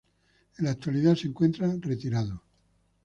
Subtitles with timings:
[0.57, 2.41] En la actualidad se encuentra retirado.